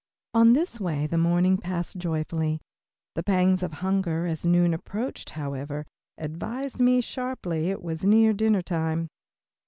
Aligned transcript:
In 0.33 0.53
this 0.53 0.79
way 0.81 1.05
the 1.05 1.19
morning 1.19 1.57
passed 1.59 1.97
joyfully, 1.99 2.59
the 3.13 3.21
pangs 3.21 3.61
of 3.61 3.71
hunger, 3.85 4.25
as 4.25 4.47
noon 4.47 4.73
approached, 4.73 5.29
however, 5.29 5.85
advising 6.17 6.87
me 6.87 7.01
sharply 7.01 7.69
it 7.69 7.83
was 7.83 8.03
near 8.03 8.33
dinner 8.33 8.63
time. 8.63 9.09